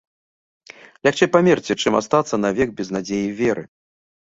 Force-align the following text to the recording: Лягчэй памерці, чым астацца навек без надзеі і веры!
Лягчэй 1.07 1.29
памерці, 1.35 1.77
чым 1.85 1.93
астацца 2.01 2.35
навек 2.45 2.75
без 2.83 2.93
надзеі 2.99 3.23
і 3.29 3.31
веры! 3.45 3.63